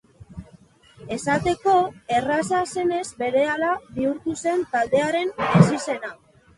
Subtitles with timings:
[1.15, 1.75] Esateko
[2.17, 6.17] erraza zenez berehala bihurtu zen taldearen ezizena.